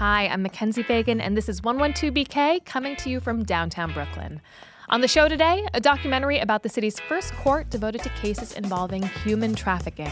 [0.00, 4.40] Hi, I'm Mackenzie Fagan, and this is 112BK coming to you from downtown Brooklyn.
[4.88, 9.02] On the show today, a documentary about the city's first court devoted to cases involving
[9.02, 10.10] human trafficking.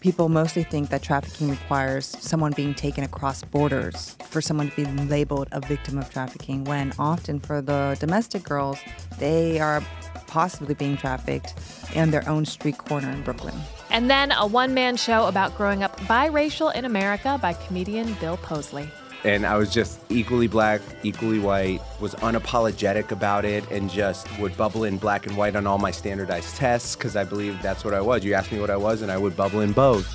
[0.00, 4.86] People mostly think that trafficking requires someone being taken across borders for someone to be
[5.04, 8.78] labeled a victim of trafficking, when often for the domestic girls,
[9.18, 9.82] they are
[10.28, 11.52] possibly being trafficked
[11.94, 13.54] in their own street corner in Brooklyn.
[13.90, 18.38] And then a one man show about growing up biracial in America by comedian Bill
[18.38, 18.88] Posley.
[19.26, 24.56] And I was just equally black, equally white, was unapologetic about it, and just would
[24.56, 27.92] bubble in black and white on all my standardized tests because I believed that's what
[27.92, 28.24] I was.
[28.24, 30.06] You asked me what I was, and I would bubble in both.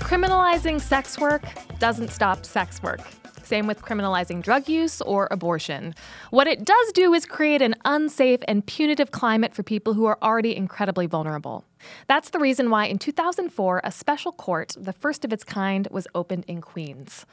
[0.00, 1.44] Criminalizing sex work
[1.78, 3.02] doesn't stop sex work.
[3.46, 5.94] Same with criminalizing drug use or abortion.
[6.30, 10.18] What it does do is create an unsafe and punitive climate for people who are
[10.20, 11.64] already incredibly vulnerable.
[12.08, 16.08] That's the reason why in 2004, a special court, the first of its kind, was
[16.12, 17.24] opened in Queens.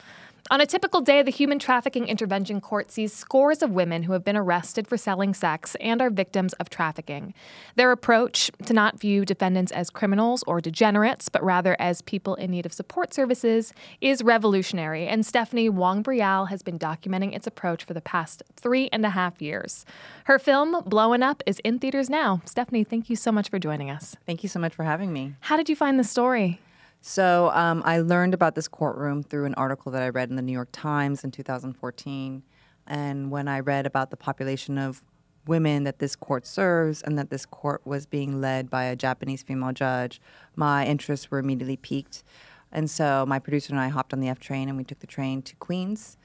[0.50, 4.22] On a typical day, the Human Trafficking Intervention Court sees scores of women who have
[4.22, 7.32] been arrested for selling sex and are victims of trafficking.
[7.76, 12.50] Their approach to not view defendants as criminals or degenerates, but rather as people in
[12.50, 17.94] need of support services, is revolutionary, and Stephanie Wang-Breal has been documenting its approach for
[17.94, 19.86] the past three and a half years.
[20.24, 22.42] Her film, Blowing Up, is in theaters now.
[22.44, 24.14] Stephanie, thank you so much for joining us.
[24.26, 25.36] Thank you so much for having me.
[25.40, 26.60] How did you find the story?
[27.06, 30.42] So um, I learned about this courtroom through an article that I read in the
[30.42, 32.42] New York Times in 2014.
[32.86, 35.04] And when I read about the population of
[35.46, 39.42] women that this court serves and that this court was being led by a Japanese
[39.42, 40.18] female judge,
[40.56, 42.24] my interests were immediately piqued.
[42.72, 45.06] And so my producer and I hopped on the F train and we took the
[45.06, 46.16] train to Queens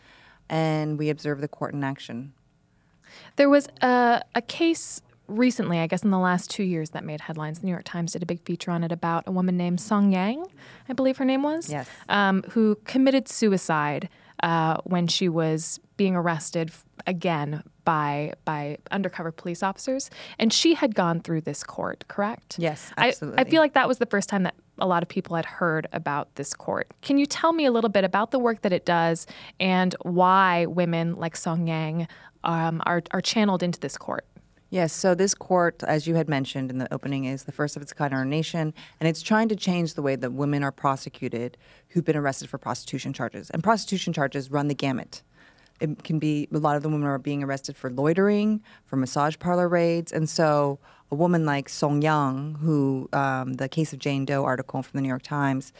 [0.47, 2.31] and we observed the court in action.
[3.35, 7.21] There was a, a case recently, I guess in the last two years, that made
[7.21, 7.59] headlines.
[7.59, 10.11] The New York Times did a big feature on it about a woman named Song
[10.11, 10.45] Yang,
[10.87, 11.69] I believe her name was.
[11.69, 11.87] Yes.
[12.09, 14.09] Um, who committed suicide
[14.43, 16.71] uh, when she was being arrested
[17.05, 22.05] again by by undercover police officers, and she had gone through this court.
[22.07, 22.55] Correct?
[22.57, 23.39] Yes, absolutely.
[23.39, 25.45] I, I feel like that was the first time that a lot of people had
[25.45, 26.87] heard about this court.
[27.01, 29.27] Can you tell me a little bit about the work that it does
[29.59, 32.07] and why women like Song Yang
[32.43, 34.25] um, are, are channeled into this court?
[34.71, 37.81] Yes, so this court, as you had mentioned in the opening, is the first of
[37.81, 40.71] its kind in our nation, and it's trying to change the way that women are
[40.71, 41.57] prosecuted
[41.89, 43.49] who've been arrested for prostitution charges.
[43.49, 45.23] And prostitution charges run the gamut.
[45.79, 49.37] It can be a lot of the women are being arrested for loitering, for massage
[49.39, 50.77] parlor raids, and so
[51.11, 55.01] a woman like Song Yang, who um, the case of Jane Doe article from the
[55.01, 55.73] New York Times,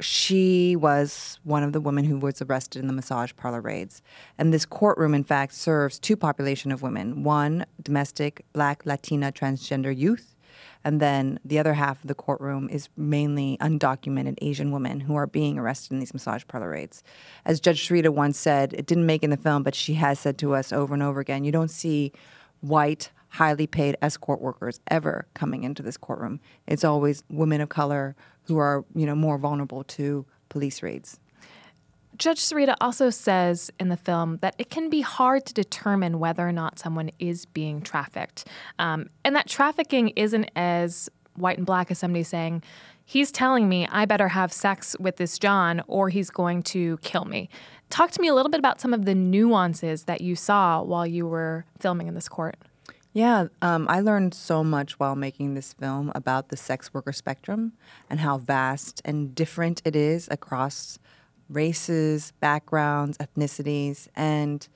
[0.00, 4.02] she was one of the women who was arrested in the massage parlor raids.
[4.38, 9.96] And this courtroom, in fact, serves two population of women: one domestic Black, Latina, transgender
[9.96, 10.34] youth,
[10.84, 15.26] and then the other half of the courtroom is mainly undocumented Asian women who are
[15.26, 17.02] being arrested in these massage parlor raids.
[17.44, 20.38] As Judge Serita once said, it didn't make in the film, but she has said
[20.38, 22.12] to us over and over again, you don't see
[22.60, 26.38] white, highly paid escort workers ever coming into this courtroom.
[26.68, 28.14] It's always women of color
[28.44, 31.18] who are, you know, more vulnerable to police raids.
[32.16, 36.46] Judge Serita also says in the film that it can be hard to determine whether
[36.46, 38.46] or not someone is being trafficked,
[38.78, 42.62] um, and that trafficking isn't as white and black as somebody saying,
[43.04, 47.24] "He's telling me I better have sex with this John, or he's going to kill
[47.24, 47.48] me."
[47.90, 51.06] Talk to me a little bit about some of the nuances that you saw while
[51.06, 52.56] you were filming in this court.
[53.14, 57.72] Yeah, um, I learned so much while making this film about the sex worker spectrum
[58.10, 60.98] and how vast and different it is across
[61.48, 64.08] races, backgrounds, ethnicities.
[64.16, 64.66] And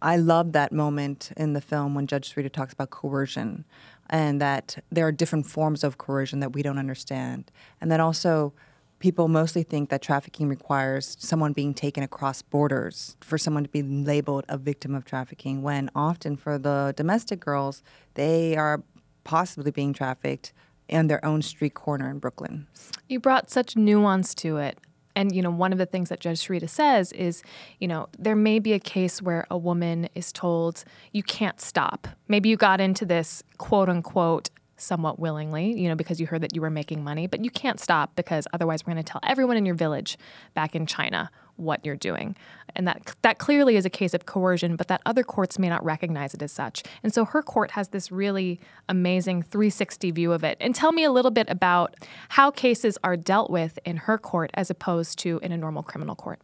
[0.00, 3.64] I love that moment in the film when Judge Serita talks about coercion
[4.08, 7.50] and that there are different forms of coercion that we don't understand.
[7.80, 8.52] And that also
[9.02, 13.82] people mostly think that trafficking requires someone being taken across borders for someone to be
[13.82, 17.82] labeled a victim of trafficking, when often for the domestic girls,
[18.14, 18.80] they are
[19.24, 20.52] possibly being trafficked
[20.88, 22.68] in their own street corner in Brooklyn.
[23.08, 24.78] You brought such nuance to it.
[25.16, 27.42] And you know, one of the things that Judge Serita says is,
[27.80, 32.06] you know, there may be a case where a woman is told you can't stop.
[32.28, 34.48] Maybe you got into this quote unquote
[34.82, 37.80] somewhat willingly, you know, because you heard that you were making money, but you can't
[37.80, 40.18] stop because otherwise we're going to tell everyone in your village
[40.54, 42.34] back in China what you're doing.
[42.74, 45.84] And that that clearly is a case of coercion, but that other courts may not
[45.84, 46.82] recognize it as such.
[47.02, 48.58] And so her court has this really
[48.88, 50.56] amazing 360 view of it.
[50.60, 51.94] And tell me a little bit about
[52.30, 56.14] how cases are dealt with in her court as opposed to in a normal criminal
[56.14, 56.40] court.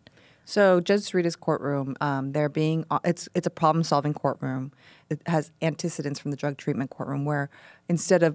[0.48, 4.72] So Judge Serita's courtroom, um, they're being it's it's a problem solving courtroom.
[5.10, 7.50] It has antecedents from the drug treatment courtroom where
[7.86, 8.34] instead of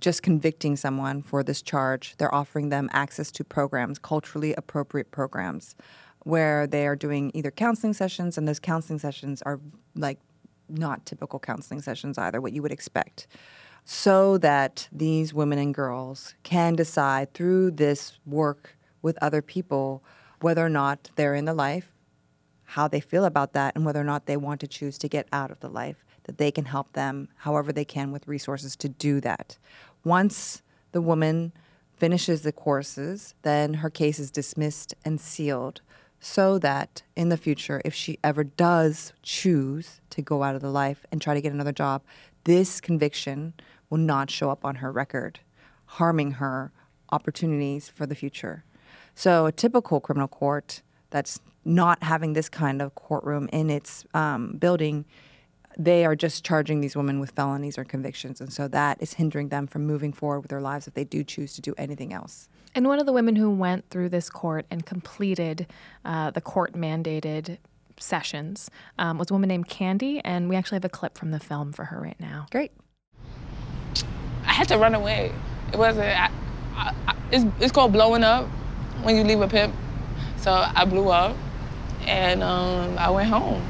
[0.00, 2.16] just convicting someone for this charge.
[2.18, 5.76] They're offering them access to programs, culturally appropriate programs,
[6.24, 9.60] where they are doing either counseling sessions, and those counseling sessions are
[9.94, 10.18] like
[10.68, 13.28] not typical counseling sessions either, what you would expect,
[13.84, 20.02] so that these women and girls can decide through this work with other people
[20.40, 21.92] whether or not they're in the life,
[22.64, 25.28] how they feel about that, and whether or not they want to choose to get
[25.32, 28.88] out of the life that they can help them however they can with resources to
[28.88, 29.56] do that.
[30.04, 30.62] Once
[30.92, 31.52] the woman
[31.96, 35.80] finishes the courses, then her case is dismissed and sealed
[36.20, 40.70] so that in the future, if she ever does choose to go out of the
[40.70, 42.02] life and try to get another job,
[42.44, 43.54] this conviction
[43.90, 45.40] will not show up on her record,
[45.84, 46.72] harming her
[47.10, 48.64] opportunities for the future.
[49.16, 54.52] So, a typical criminal court that's not having this kind of courtroom in its um,
[54.58, 55.04] building
[55.76, 58.40] they are just charging these women with felonies or convictions.
[58.40, 61.22] And so that is hindering them from moving forward with their lives if they do
[61.22, 62.48] choose to do anything else.
[62.74, 65.66] And one of the women who went through this court and completed
[66.04, 67.58] uh, the court mandated
[67.98, 70.20] sessions um, was a woman named Candy.
[70.24, 72.46] And we actually have a clip from the film for her right now.
[72.50, 72.72] Great.
[74.44, 75.32] I had to run away.
[75.72, 76.30] It wasn't, I,
[76.74, 78.48] I, it's, it's called blowing up
[79.06, 79.72] when you leave a pimp.
[80.36, 81.38] So I blew up
[82.08, 83.62] and um, I went home.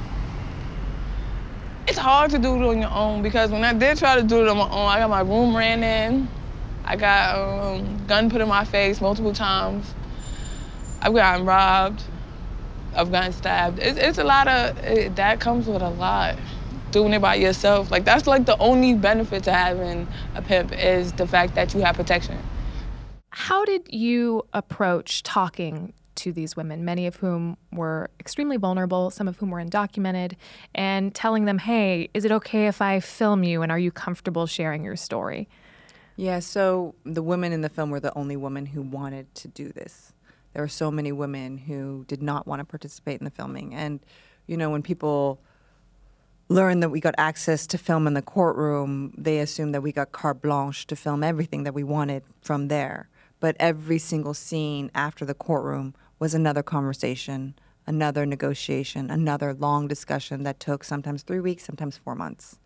[1.86, 4.42] It's hard to do it on your own because when I did try to do
[4.42, 6.28] it on my own, I got my room ran in.
[6.86, 9.94] I got um, gun put in my face multiple times.
[11.02, 12.02] I've gotten robbed.
[12.96, 13.78] I've gotten stabbed.
[13.78, 16.38] It's, it's a lot of, it, that comes with a lot.
[16.92, 21.12] Doing it by yourself, like that's like the only benefit to having a pimp is
[21.12, 22.38] the fact that you have protection.
[23.38, 29.28] How did you approach talking to these women, many of whom were extremely vulnerable, some
[29.28, 30.36] of whom were undocumented,
[30.74, 34.46] and telling them, hey, is it okay if I film you and are you comfortable
[34.46, 35.50] sharing your story?
[36.16, 39.68] Yeah, so the women in the film were the only women who wanted to do
[39.68, 40.14] this.
[40.54, 43.74] There were so many women who did not want to participate in the filming.
[43.74, 44.00] And,
[44.46, 45.42] you know, when people
[46.48, 50.10] learned that we got access to film in the courtroom, they assumed that we got
[50.10, 53.10] carte blanche to film everything that we wanted from there.
[53.40, 57.54] But every single scene after the courtroom was another conversation,
[57.86, 62.58] another negotiation, another long discussion that took sometimes three weeks, sometimes four months.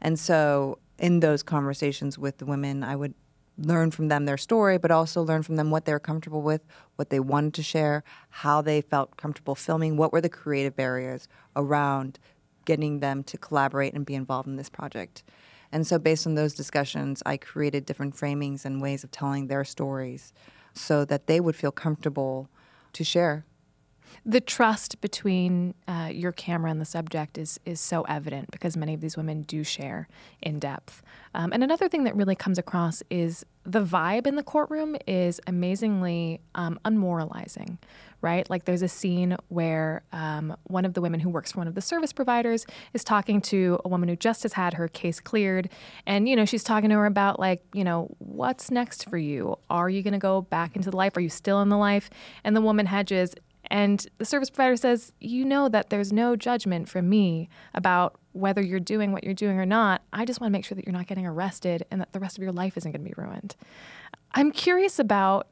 [0.00, 3.14] And so, in those conversations with the women, I would
[3.58, 6.62] learn from them their story, but also learn from them what they were comfortable with,
[6.96, 11.28] what they wanted to share, how they felt comfortable filming, what were the creative barriers
[11.54, 12.18] around
[12.64, 15.22] getting them to collaborate and be involved in this project.
[15.74, 19.64] And so, based on those discussions, I created different framings and ways of telling their
[19.64, 20.32] stories
[20.72, 22.48] so that they would feel comfortable
[22.92, 23.44] to share.
[24.24, 28.94] The trust between uh, your camera and the subject is is so evident because many
[28.94, 30.06] of these women do share
[30.40, 31.02] in depth.
[31.34, 35.40] Um, and another thing that really comes across is the vibe in the courtroom is
[35.46, 37.78] amazingly um, unmoralizing,
[38.20, 38.48] right?
[38.50, 41.74] Like there's a scene where um, one of the women who works for one of
[41.74, 45.70] the service providers is talking to a woman who just has had her case cleared.
[46.06, 49.56] And, you know, she's talking to her about, like, you know, what's next for you?
[49.70, 51.16] Are you going to go back into the life?
[51.16, 52.10] Are you still in the life?
[52.44, 53.34] And the woman hedges.
[53.70, 58.62] And the service provider says, You know that there's no judgment from me about whether
[58.62, 60.02] you're doing what you're doing or not.
[60.12, 62.36] I just want to make sure that you're not getting arrested and that the rest
[62.36, 63.56] of your life isn't going to be ruined.
[64.32, 65.48] I'm curious about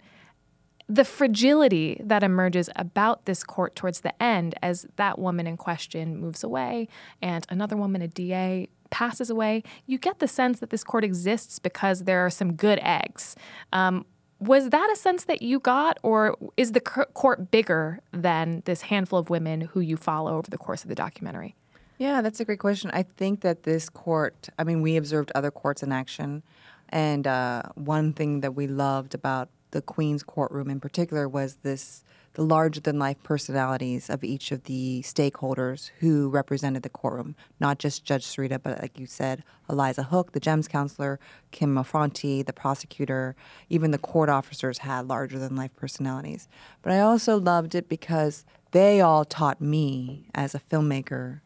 [0.89, 6.19] the fragility that emerges about this court towards the end as that woman in question
[6.19, 6.89] moves away
[7.23, 11.59] and another woman, a DA, passes away, you get the sense that this court exists
[11.59, 13.35] because there are some good eggs.
[13.73, 14.05] Um,
[14.43, 19.19] was that a sense that you got, or is the court bigger than this handful
[19.19, 21.55] of women who you follow over the course of the documentary?
[21.99, 22.91] Yeah, that's a great question.
[22.93, 26.43] I think that this court, I mean, we observed other courts in action.
[26.89, 32.03] And uh, one thing that we loved about the Queen's courtroom in particular was this
[32.35, 37.79] the larger than life personalities of each of the stakeholders who represented the courtroom, not
[37.79, 41.21] just Judge Serita, but like you said, Eliza Hook, the GEMS counselor,
[41.51, 43.37] Kim Affronti, the prosecutor,
[43.69, 46.49] even the court officers had larger than life personalities.
[46.81, 51.41] But I also loved it because they all taught me as a filmmaker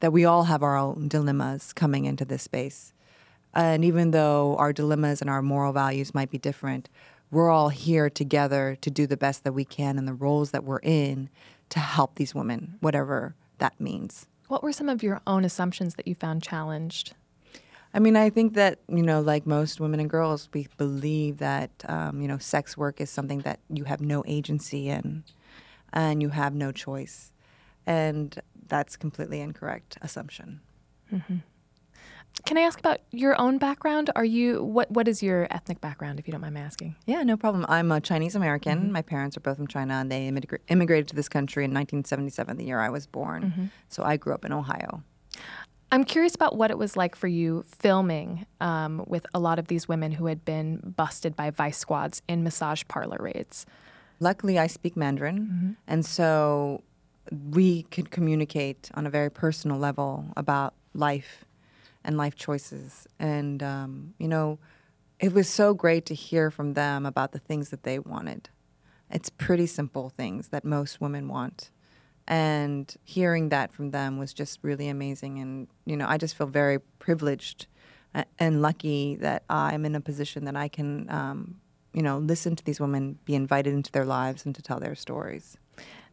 [0.00, 2.92] that we all have our own dilemmas coming into this space.
[3.54, 6.88] And even though our dilemmas and our moral values might be different,
[7.34, 10.64] we're all here together to do the best that we can in the roles that
[10.64, 11.28] we're in
[11.70, 14.26] to help these women, whatever that means.
[14.48, 17.14] What were some of your own assumptions that you found challenged?
[17.92, 21.70] I mean, I think that, you know, like most women and girls, we believe that,
[21.88, 25.24] um, you know, sex work is something that you have no agency in
[25.92, 27.32] and you have no choice.
[27.86, 30.60] And that's completely incorrect assumption.
[31.12, 31.36] Mm-hmm.
[32.46, 34.10] Can I ask about your own background?
[34.16, 36.94] Are you what what is your ethnic background if you don't mind me asking?
[37.06, 37.64] Yeah, no problem.
[37.68, 38.80] I'm a Chinese American.
[38.80, 38.92] Mm-hmm.
[38.92, 42.56] My parents are both from China, and they immigra- immigrated to this country in 1977,
[42.58, 43.44] the year I was born.
[43.44, 43.64] Mm-hmm.
[43.88, 45.02] So I grew up in Ohio.
[45.90, 49.68] I'm curious about what it was like for you filming um, with a lot of
[49.68, 53.64] these women who had been busted by vice squads in massage parlor raids.
[54.18, 55.70] Luckily, I speak Mandarin, mm-hmm.
[55.86, 56.82] and so
[57.50, 61.44] we could communicate on a very personal level about life
[62.04, 63.06] and life choices.
[63.18, 64.58] And, um, you know,
[65.18, 68.50] it was so great to hear from them about the things that they wanted.
[69.10, 71.70] It's pretty simple things that most women want.
[72.26, 75.38] And hearing that from them was just really amazing.
[75.38, 77.66] And, you know, I just feel very privileged
[78.38, 81.60] and lucky that I'm in a position that I can, um,
[81.92, 84.94] you know, listen to these women, be invited into their lives, and to tell their
[84.94, 85.56] stories.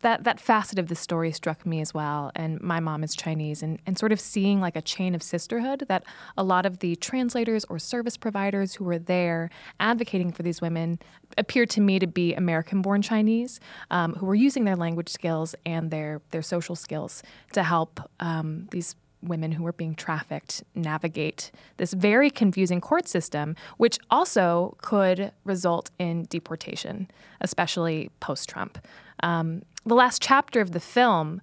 [0.02, 2.32] That that facet of the story struck me as well.
[2.36, 5.86] And my mom is Chinese, and, and sort of seeing like a chain of sisterhood
[5.88, 6.04] that
[6.38, 11.00] a lot of the translators or service providers who were there advocating for these women
[11.38, 15.92] appeared to me to be American-born Chinese um, who were using their language skills and
[15.92, 21.94] their their social skills to help um, these women who were being trafficked navigate this
[21.94, 27.08] very confusing court system, which also could result in deportation,
[27.40, 28.80] especially post Trump.
[29.24, 31.42] Um, the last chapter of the film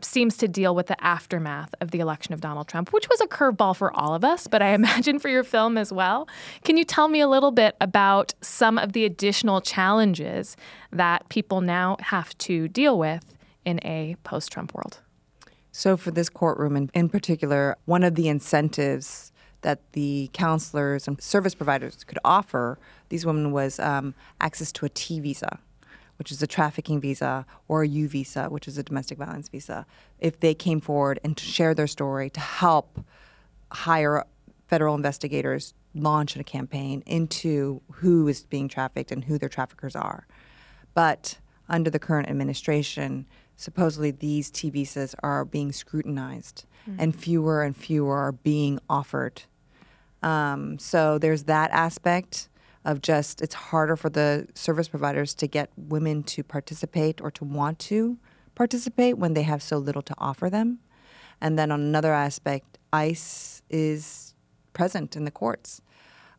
[0.00, 3.26] seems to deal with the aftermath of the election of Donald Trump, which was a
[3.26, 6.28] curveball for all of us, but I imagine for your film as well.
[6.62, 10.56] Can you tell me a little bit about some of the additional challenges
[10.92, 15.00] that people now have to deal with in a post Trump world?
[15.72, 21.20] So, for this courtroom in, in particular, one of the incentives that the counselors and
[21.20, 22.78] service providers could offer
[23.08, 25.58] these women was um, access to a T visa,
[26.16, 29.86] which is a trafficking visa, or a U visa, which is a domestic violence visa,
[30.18, 33.04] if they came forward and to share their story to help
[33.72, 34.24] hire
[34.68, 40.26] federal investigators launch a campaign into who is being trafficked and who their traffickers are.
[40.94, 46.66] But under the current administration, supposedly these T visas are being scrutinized
[46.98, 49.42] and fewer and fewer are being offered.
[50.22, 52.48] Um, so there's that aspect
[52.84, 57.44] of just it's harder for the service providers to get women to participate or to
[57.44, 58.18] want to
[58.54, 60.78] participate when they have so little to offer them.
[61.40, 64.34] And then on another aspect, ICE is
[64.72, 65.80] present in the courts.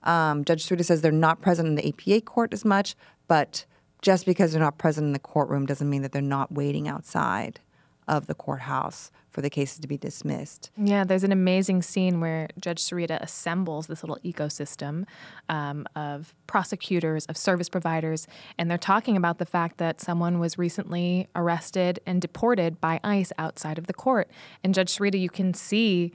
[0.04, 2.96] Um, Judge Serita says they're not present in the APA court as much,
[3.28, 3.66] but
[4.02, 7.60] just because they're not present in the courtroom doesn't mean that they're not waiting outside
[8.08, 10.72] of the courthouse for the cases to be dismissed.
[10.78, 15.06] Yeah, there's an amazing scene where Judge Serita assembles this little ecosystem
[15.50, 20.58] um, of prosecutors, of service providers, and they're talking about the fact that someone was
[20.58, 24.30] recently arrested and deported by ICE outside of the court.
[24.64, 26.14] And Judge Serita, you can see,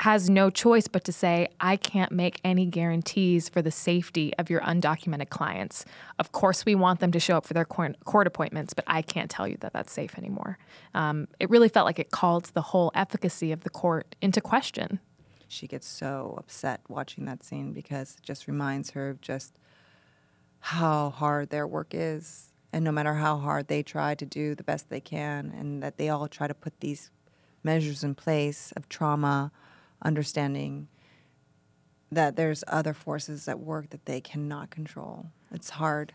[0.00, 4.48] has no choice but to say, I can't make any guarantees for the safety of
[4.48, 5.84] your undocumented clients.
[6.18, 9.30] Of course, we want them to show up for their court appointments, but I can't
[9.30, 10.56] tell you that that's safe anymore.
[10.94, 15.00] Um, it really felt like it called the whole efficacy of the court into question.
[15.48, 19.58] She gets so upset watching that scene because it just reminds her of just
[20.60, 22.54] how hard their work is.
[22.72, 25.98] And no matter how hard they try to do the best they can, and that
[25.98, 27.10] they all try to put these
[27.62, 29.52] measures in place of trauma,
[30.02, 30.88] understanding
[32.10, 35.26] that there's other forces at work that they cannot control.
[35.52, 36.12] It's hard.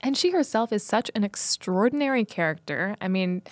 [0.00, 2.96] And she herself is such an extraordinary character.
[3.00, 3.42] I mean,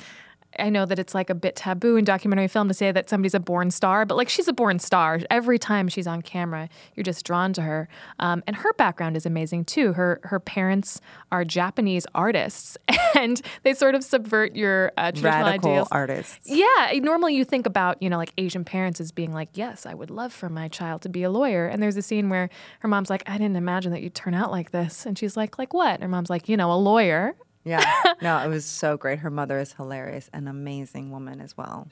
[0.58, 3.34] I know that it's like a bit taboo in documentary film to say that somebody's
[3.34, 5.20] a born star, but like she's a born star.
[5.30, 7.88] Every time she's on camera, you're just drawn to her.
[8.18, 9.92] Um, and her background is amazing too.
[9.94, 11.00] Her her parents
[11.32, 12.76] are Japanese artists,
[13.14, 15.88] and they sort of subvert your uh, traditional Radical ideals.
[15.90, 16.48] artists.
[16.48, 19.94] Yeah, normally you think about, you know, like Asian parents as being like, yes, I
[19.94, 21.66] would love for my child to be a lawyer.
[21.66, 22.48] And there's a scene where
[22.80, 25.06] her mom's like, I didn't imagine that you'd turn out like this.
[25.06, 25.94] And she's like, like what?
[25.94, 27.34] And her mom's like, you know, a lawyer.
[27.66, 27.84] Yeah.
[28.22, 29.18] no, it was so great.
[29.18, 31.88] Her mother is hilarious, an amazing woman as well.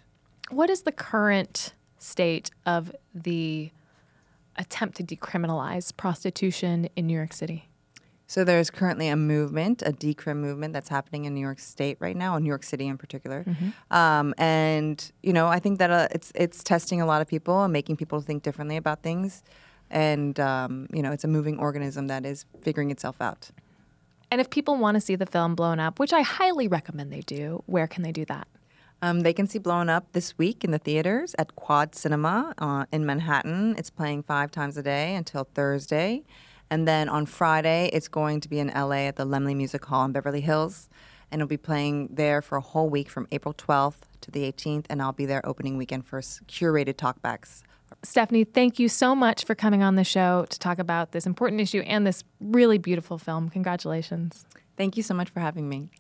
[0.51, 3.73] What is the current state of the
[4.57, 7.69] attempt to decriminalize prostitution in New York City?
[8.27, 12.17] So there's currently a movement, a decrim movement that's happening in New York State right
[12.17, 13.45] now, in New York City in particular.
[13.91, 17.63] Um, and you know, I think that uh, it's it's testing a lot of people
[17.65, 19.43] and making people think differently about things.
[19.91, 23.51] And um, you know, it's a moving organism that is figuring itself out.
[24.31, 27.21] And if people want to see the film blown up, which I highly recommend they
[27.21, 28.49] do, where can they do that?
[29.03, 32.87] Um, they can see Blown Up this week in the theaters at Quad Cinema uh,
[32.91, 33.75] in Manhattan.
[33.77, 36.23] It's playing five times a day until Thursday.
[36.71, 40.07] And then on Friday, it's going to be in LA at the Laemmle Music Hall
[40.07, 40.89] in Beverly Hills.
[41.31, 44.87] and it'll be playing there for a whole week from April 12th to the 18th,
[44.89, 47.63] and I'll be there opening weekend for curated talkbacks.
[48.03, 51.61] Stephanie, thank you so much for coming on the show to talk about this important
[51.61, 53.49] issue and this really beautiful film.
[53.49, 54.45] Congratulations.
[54.77, 55.91] Thank you so much for having me.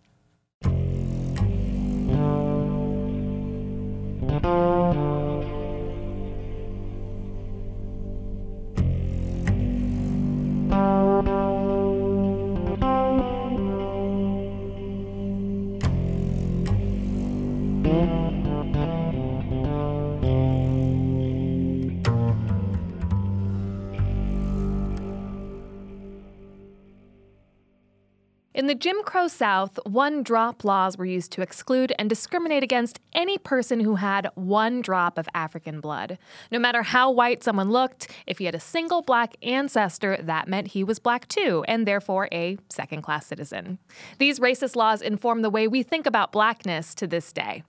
[28.54, 33.00] In the Jim Crow South, one drop laws were used to exclude and discriminate against
[33.12, 36.18] any person who had one drop of African blood.
[36.52, 40.68] No matter how white someone looked, if he had a single black ancestor, that meant
[40.68, 43.80] he was black too, and therefore a second class citizen.
[44.18, 47.64] These racist laws inform the way we think about blackness to this day.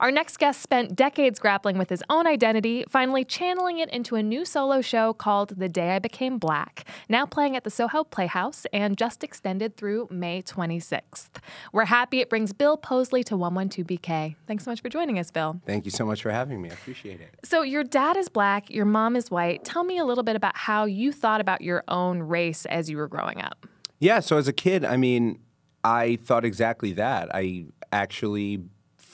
[0.00, 4.22] Our next guest spent decades grappling with his own identity, finally channeling it into a
[4.22, 8.64] new solo show called The Day I Became Black, now playing at the Soho Playhouse
[8.72, 11.30] and just extended through May 26th.
[11.72, 14.36] We're happy it brings Bill Posley to 112BK.
[14.46, 15.60] Thanks so much for joining us, Bill.
[15.66, 16.70] Thank you so much for having me.
[16.70, 17.34] I appreciate it.
[17.42, 19.64] So, your dad is black, your mom is white.
[19.64, 22.98] Tell me a little bit about how you thought about your own race as you
[22.98, 23.66] were growing up.
[23.98, 25.40] Yeah, so as a kid, I mean,
[25.82, 27.34] I thought exactly that.
[27.34, 28.62] I actually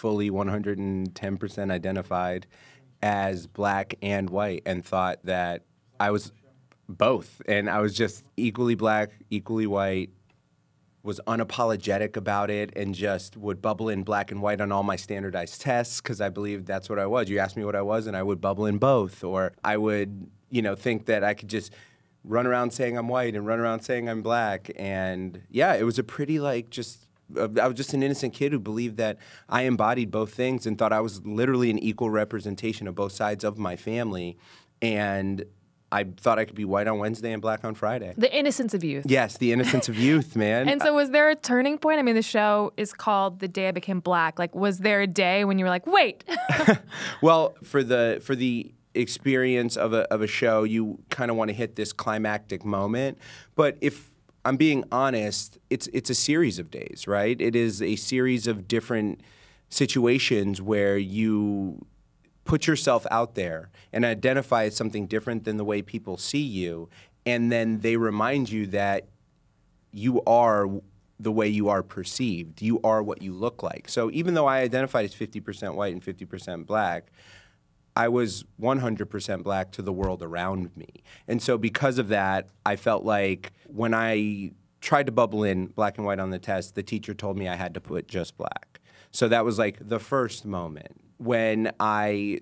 [0.05, 2.47] fully 110% identified
[3.01, 5.63] as black and white and thought that
[5.99, 6.31] I was
[6.87, 7.41] both.
[7.49, 10.11] And I was just equally black, equally white,
[11.03, 14.97] was unapologetic about it and just would bubble in black and white on all my
[14.97, 17.31] standardized tests because I believed that's what I was.
[17.31, 19.25] You asked me what I was, and I would bubble in both.
[19.25, 21.73] Or I would, you know, think that I could just
[22.25, 24.71] run around saying I'm white and run around saying I'm black.
[24.77, 27.04] And yeah, it was a pretty like just.
[27.37, 30.93] I was just an innocent kid who believed that I embodied both things and thought
[30.93, 34.37] I was literally an equal representation of both sides of my family.
[34.83, 35.45] And
[35.95, 38.15] I thought I could be white on Wednesday and black on Friday.
[38.17, 39.05] The innocence of youth.
[39.09, 40.69] Yes, the innocence of youth, man.
[40.69, 42.01] And so, was there a turning point?
[42.01, 45.07] I mean, the show is called "The Day I Became Black." Like, was there a
[45.07, 46.25] day when you were like, "Wait"?
[47.23, 51.49] Well, for the for the experience of a of a show, you kind of want
[51.49, 53.19] to hit this climactic moment.
[53.55, 54.14] But if
[54.45, 57.41] I'm being honest, it's it's a series of days, right?
[57.41, 59.23] It is a series of different
[59.71, 61.87] situations where you
[62.45, 66.91] put yourself out there and identify as something different than the way people see you,
[67.25, 69.09] and then they remind you that
[69.93, 70.69] you are
[71.19, 72.61] the way you are perceived.
[72.61, 73.89] You are what you look like.
[73.89, 77.13] So even though I identified as 50% white and 50% black,
[77.97, 80.89] I was 100% black to the world around me.
[81.29, 85.97] And so because of that, I felt like when I tried to bubble in black
[85.97, 88.81] and white on the test, the teacher told me I had to put just black.
[89.11, 92.41] So that was like the first moment when I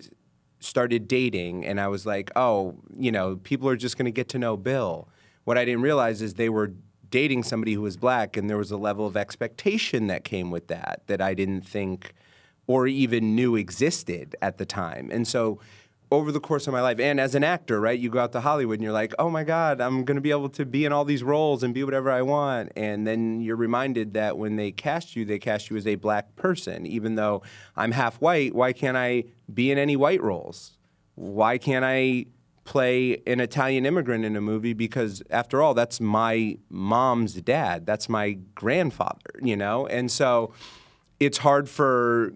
[0.59, 4.29] started dating and I was like, oh, you know, people are just going to get
[4.29, 5.07] to know Bill.
[5.43, 6.73] What I didn't realize is they were
[7.09, 10.67] dating somebody who was black and there was a level of expectation that came with
[10.67, 12.13] that that I didn't think
[12.67, 15.09] or even knew existed at the time.
[15.11, 15.59] And so
[16.13, 18.41] over the course of my life and as an actor, right, you go out to
[18.41, 20.93] Hollywood and you're like, "Oh my god, I'm going to be able to be in
[20.93, 24.71] all these roles and be whatever I want." And then you're reminded that when they
[24.71, 26.85] cast you, they cast you as a black person.
[26.85, 27.41] Even though
[27.75, 30.77] I'm half white, why can't I be in any white roles?
[31.15, 32.27] Why can't I
[32.63, 38.07] play an Italian immigrant in a movie because after all that's my mom's dad that's
[38.07, 40.53] my grandfather you know and so
[41.19, 42.33] it's hard for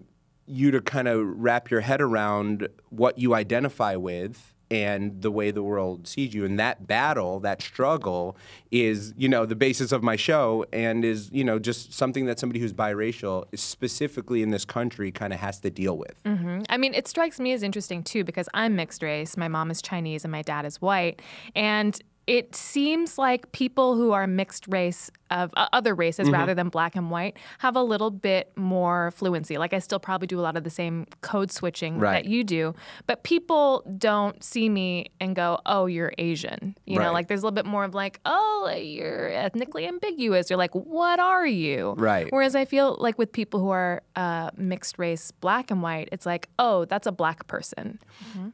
[0.48, 5.50] you to kind of wrap your head around what you identify with and the way
[5.50, 8.36] the world sees you and that battle that struggle
[8.70, 12.38] is you know the basis of my show and is you know just something that
[12.38, 16.58] somebody who's biracial specifically in this country kind of has to deal with mm-hmm.
[16.68, 19.36] I mean, it strikes me as interesting too because I'm mixed race.
[19.36, 21.22] My mom is Chinese and my dad is white.
[21.54, 26.68] And it seems like people who are mixed race of uh, other races rather than
[26.68, 29.58] black and white have a little bit more fluency.
[29.58, 32.24] Like I still probably do a lot of the same code switching Right.
[32.24, 32.74] that you do,
[33.06, 37.46] but people don't see me and go, "Oh, you're Asian." You know, like there's a
[37.46, 42.26] little bit more of like, "Oh, you're ethnically ambiguous." You're like, "What are you?" Right.
[42.30, 46.26] Whereas I feel like with people who are uh, mixed race, black and white, it's
[46.26, 47.98] like, "Oh, that's a black person."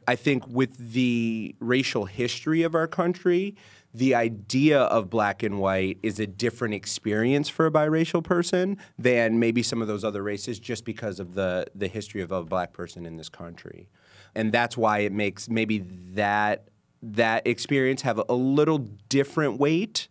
[0.08, 3.54] I think with the racial history of our country,
[3.94, 9.38] the idea of black and white is a different experience for a biracial person than
[9.38, 12.72] maybe some of those other races just because of the, the history of a black
[12.72, 13.88] person in this country.
[14.34, 15.78] And that's why it makes maybe
[16.14, 16.68] that
[17.02, 18.78] that experience have a little
[19.08, 20.08] different weight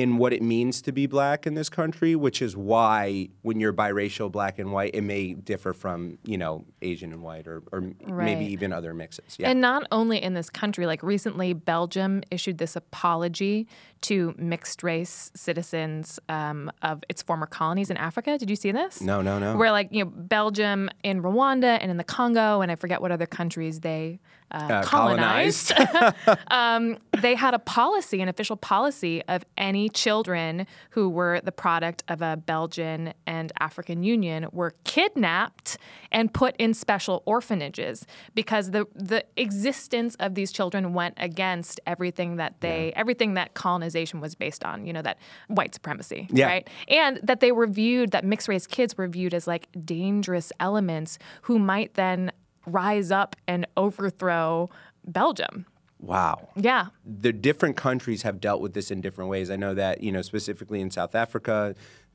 [0.00, 3.72] in what it means to be black in this country, which is why when you're
[3.72, 7.80] biracial, black and white, it may differ from you know Asian and white, or, or
[7.80, 8.24] Right.
[8.24, 9.36] maybe even other mixes.
[9.38, 9.48] Yeah.
[9.50, 13.66] And not only in this country, like recently, Belgium issued this apology
[14.02, 18.36] to mixed race citizens um, of its former colonies in Africa.
[18.38, 19.00] Did you see this?
[19.00, 19.56] no, no, no.
[19.56, 23.10] Where, like, you know, Belgium in Rwanda and in the Congo, and I forget what
[23.10, 25.72] other countries they uh, Uh, colonized.
[26.50, 32.04] um, they had a policy, an official policy of any children who were the product
[32.08, 35.78] of a Belgian and African union were kidnapped
[36.12, 42.36] and put in special orphanages because the the existence of these children went against everything
[42.36, 44.86] that they everything that colonization was based on.
[44.86, 46.46] You know that white supremacy, Yeah.
[46.46, 46.68] right?
[46.88, 51.18] And that they were viewed that mixed race kids were viewed as like dangerous elements
[51.42, 52.30] who might then
[52.66, 54.68] rise up and overthrow
[55.06, 55.66] Belgium.
[55.98, 56.48] wow.
[56.56, 56.86] Yeah.
[57.04, 59.50] the different countries have dealt with this in different ways.
[59.50, 61.74] I know that you know specifically in South Africa,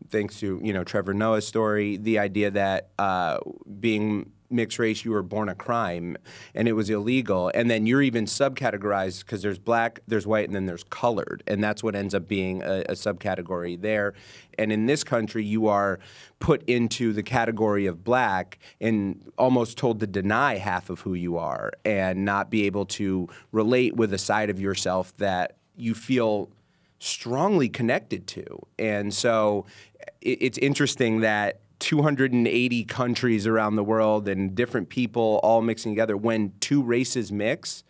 [0.10, 3.40] thanks to you know Trevor Noah's story, the idea that uh,
[3.80, 6.18] being mixed race, you were born a crime
[6.54, 10.56] and it was illegal, and then you're even subcategorized because there's black, there's white, and
[10.56, 14.14] then there's colored, and that's what ends up being a, a subcategory there.
[14.58, 16.00] And in this country, you are
[16.40, 21.38] put into the category of black and almost told to deny half of who you
[21.38, 26.50] are and not be able to relate with a side of yourself that you feel
[27.00, 28.46] strongly connected to.
[28.78, 29.66] And so
[30.22, 36.16] it, it's interesting that 280 countries around the world and different people all mixing together,
[36.16, 37.84] when two races mix,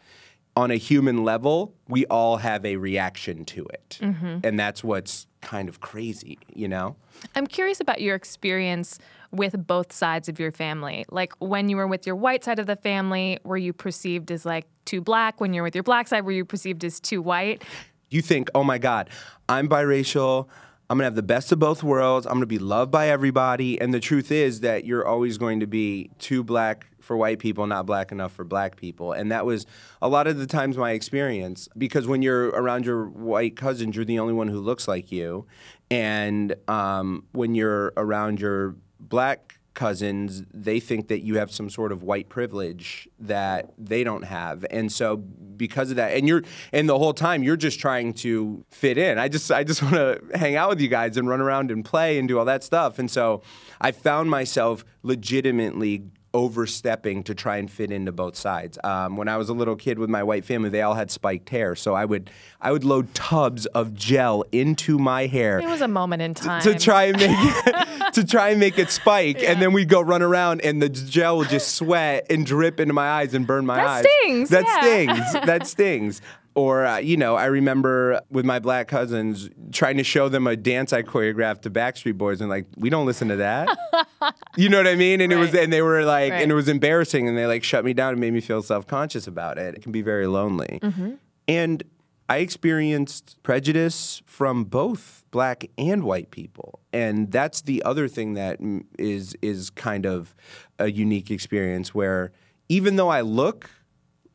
[0.55, 3.99] on a human level, we all have a reaction to it.
[4.01, 4.39] Mm-hmm.
[4.43, 6.95] And that's what's kind of crazy, you know?
[7.35, 8.99] I'm curious about your experience
[9.31, 11.05] with both sides of your family.
[11.09, 14.45] Like when you were with your white side of the family, were you perceived as
[14.45, 15.39] like too black?
[15.39, 17.63] When you're with your black side, were you perceived as too white?
[18.09, 19.09] you think, oh my God,
[19.49, 20.47] I'm biracial.
[20.91, 22.25] I'm gonna have the best of both worlds.
[22.25, 23.79] I'm gonna be loved by everybody.
[23.79, 27.65] And the truth is that you're always going to be too black for white people,
[27.65, 29.13] not black enough for black people.
[29.13, 29.65] And that was
[30.01, 34.03] a lot of the times my experience because when you're around your white cousins, you're
[34.03, 35.45] the only one who looks like you.
[35.89, 41.91] And um, when you're around your black cousins, they think that you have some sort
[41.91, 44.65] of white privilege that they don't have.
[44.69, 48.65] And so because of that, and you're and the whole time you're just trying to
[48.69, 49.17] fit in.
[49.17, 51.85] I just I just want to hang out with you guys and run around and
[51.85, 52.99] play and do all that stuff.
[52.99, 53.41] And so
[53.79, 56.03] I found myself legitimately
[56.33, 58.77] overstepping to try and fit into both sides.
[58.83, 61.49] Um, when I was a little kid with my white family, they all had spiked
[61.49, 65.81] hair, so I would I would load tubs of gel into my hair It was
[65.81, 66.61] a moment in time.
[66.61, 70.01] to try and make it, to try and make it spike, and then we'd go
[70.01, 73.65] run around, and the gel would just sweat and drip into my eyes and burn
[73.65, 74.03] my eyes.
[74.03, 74.15] That eyes.
[74.23, 74.81] stings, That yeah.
[74.81, 75.45] stings.
[75.45, 76.21] That stings.
[76.53, 80.55] Or uh, you know, I remember with my black cousins trying to show them a
[80.57, 83.69] dance I choreographed to Backstreet Boys, and like, we don't listen to that.
[84.57, 85.21] you know what I mean?
[85.21, 86.41] And it was, and they were like, Right.
[86.41, 88.85] and it was embarrassing, and they like shut me down and made me feel self
[88.85, 89.75] conscious about it.
[89.75, 90.79] It can be very lonely.
[90.81, 91.13] Mm-hmm.
[91.47, 91.83] And
[92.27, 98.59] I experienced prejudice from both black and white people, and that's the other thing that
[98.99, 100.35] is is kind of
[100.79, 102.31] a unique experience where
[102.69, 103.69] even though I look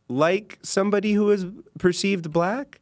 [0.08, 1.46] like somebody who is
[1.78, 2.80] perceived black,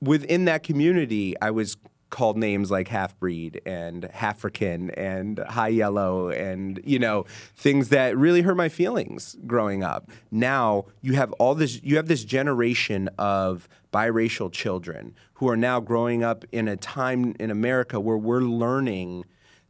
[0.00, 1.76] within that community, I was
[2.12, 7.24] called names like half breed and African and high yellow and you know
[7.56, 10.10] things that really hurt my feelings growing up.
[10.30, 15.80] Now you have all this you have this generation of biracial children who are now
[15.80, 19.24] growing up in a time in America where we're learning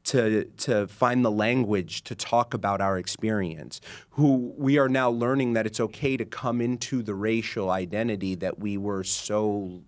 [0.04, 5.52] to to find the language to talk about our experience who we are now learning
[5.52, 9.82] that it's okay to come into the racial identity that we were so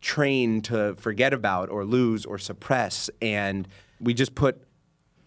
[0.00, 3.08] trained to forget about or lose or suppress.
[3.22, 3.68] And
[4.00, 4.62] we just put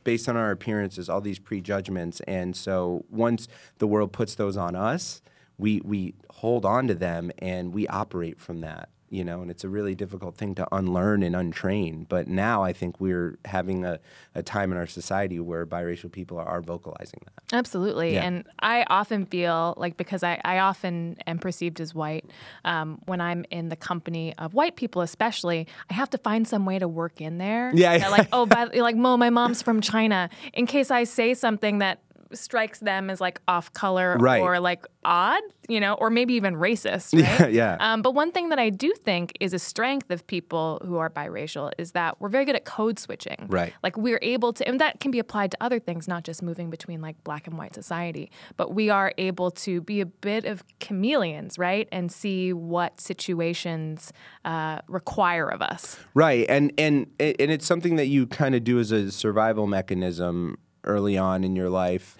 [0.03, 2.19] based on our appearances all these prejudgments.
[2.27, 3.47] And so once
[3.79, 5.21] the world puts those on us
[5.57, 9.63] we we hold on to them and we operate from that you know and it's
[9.63, 13.99] a really difficult thing to unlearn and untrain but now i think we're having a,
[14.33, 18.13] a time in our society where biracial people are, are vocalizing that Absolutely.
[18.13, 18.23] Yeah.
[18.23, 22.25] And I often feel like because I, I often am perceived as white,
[22.63, 26.65] um, when I'm in the company of white people, especially, I have to find some
[26.65, 27.71] way to work in there.
[27.73, 30.29] Yeah, That, like, oh, by, like, Mo, my mom's from China.
[30.53, 31.99] In case I say something that
[32.33, 34.41] strikes them as like off color Right.
[34.41, 37.13] or like odd, you know, or maybe even racist.
[37.17, 37.53] Yeah, Right?
[37.53, 37.77] yeah.
[37.79, 41.09] Um, but one thing that I do think is a strength of people who are
[41.09, 43.45] biracial is that we're very good at code switching.
[43.49, 43.73] Right.
[43.83, 46.69] Like we're able to, and that can be applied to other things, not just moving
[46.69, 50.63] between like black and white society, but we are able to be a bit of
[50.79, 51.87] chameleons, right?
[51.91, 54.11] And see what situations
[54.43, 55.97] uh, require of us.
[56.13, 60.57] Right, and and and it's something that you kind of do as a survival mechanism
[60.85, 62.17] early on in your life.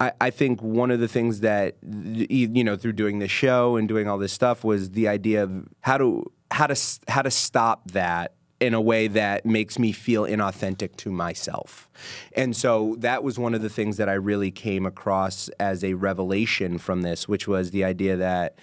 [0.00, 3.88] I, I think one of the things that you know through doing this show and
[3.88, 6.76] doing all this stuff was the idea of how to how to
[7.08, 11.88] how to stop that in a way that makes me feel inauthentic to myself.
[12.34, 15.94] And so that was one of the things that I really came across as a
[15.94, 18.58] revelation from this, which was the idea that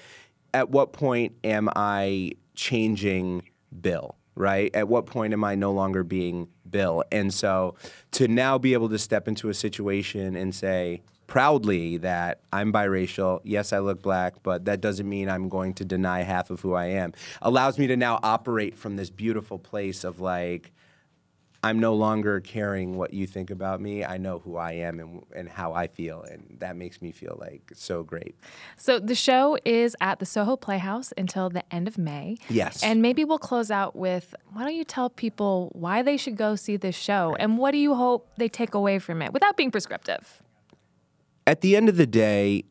[0.53, 3.43] at what point am I changing
[3.79, 4.73] Bill, right?
[4.75, 7.03] At what point am I no longer being Bill?
[7.11, 7.75] And so
[8.11, 13.39] to now be able to step into a situation and say proudly that I'm biracial,
[13.43, 16.73] yes, I look black, but that doesn't mean I'm going to deny half of who
[16.73, 20.71] I am, allows me to now operate from this beautiful place of like,
[21.63, 24.03] I'm no longer caring what you think about me.
[24.03, 27.37] I know who I am and, and how I feel, and that makes me feel
[27.39, 28.35] like so great.
[28.77, 32.37] So the show is at the Soho Playhouse until the end of May.
[32.49, 32.83] Yes.
[32.83, 36.55] And maybe we'll close out with why don't you tell people why they should go
[36.55, 39.69] see this show and what do you hope they take away from it without being
[39.71, 40.41] prescriptive?
[41.47, 42.63] at the end of the day,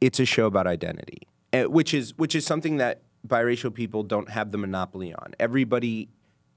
[0.00, 4.28] it's a show about identity, eh, which is which is something that biracial people don't
[4.30, 5.34] have the monopoly on.
[5.38, 6.08] Everybody,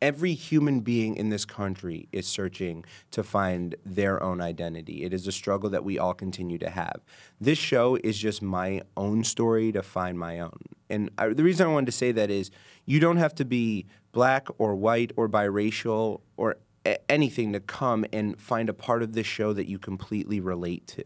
[0.02, 5.04] every human being in this country is searching to find their own identity.
[5.04, 7.02] It is a struggle that we all continue to have.
[7.40, 10.60] This show is just my own story to find my own.
[10.90, 12.52] And I, the reason I wanted to say that is
[12.86, 18.06] you don't have to be black or white or biracial or a- anything to come
[18.14, 21.04] and find a part of this show that you completely relate to.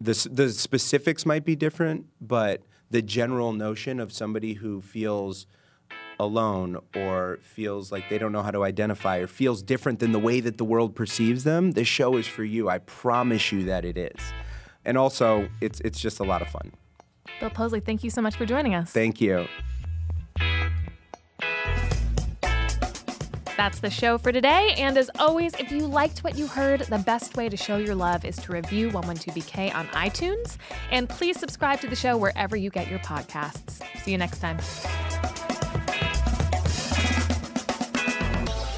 [0.00, 5.46] The, the specifics might be different, but the general notion of somebody who feels
[6.18, 10.18] alone or feels like they don't know how to identify or feels different than the
[10.18, 12.68] way that the world perceives them, this show is for you.
[12.68, 14.20] I promise you that it is.
[14.84, 16.72] And also, it's, it's just a lot of fun.
[17.40, 18.92] Bill Posley, thank you so much for joining us.
[18.92, 19.46] Thank you.
[23.56, 24.74] That's the show for today.
[24.76, 27.94] And as always, if you liked what you heard, the best way to show your
[27.94, 30.58] love is to review 112BK on iTunes.
[30.90, 33.82] And please subscribe to the show wherever you get your podcasts.
[34.02, 34.58] See you next time.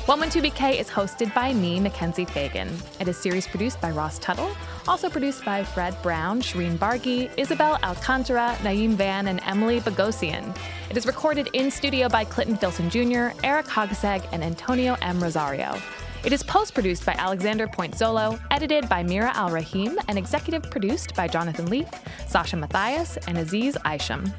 [0.08, 2.74] 112BK is hosted by me, Mackenzie Fagan.
[2.98, 7.78] It is series produced by Ross Tuttle, also produced by Fred Brown, Shireen Bargi, Isabel
[7.82, 10.56] Alcantara, Naeem Van, and Emily Bogosian.
[10.88, 15.22] It is recorded in studio by Clinton Filson Jr., Eric Hogseg, and Antonio M.
[15.22, 15.76] Rosario.
[16.24, 21.14] It is post produced by Alexander Pointzolo, edited by Mira Al Rahim, and executive produced
[21.16, 21.86] by Jonathan Leaf,
[22.26, 24.32] Sasha Matthias, and Aziz Isham.